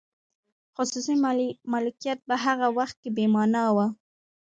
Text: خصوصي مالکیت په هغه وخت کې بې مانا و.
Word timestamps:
خصوصي 0.75 1.15
مالکیت 1.71 2.19
په 2.27 2.35
هغه 2.45 2.67
وخت 2.77 2.95
کې 3.01 3.09
بې 3.15 3.25
مانا 3.35 3.65
و. 3.75 3.77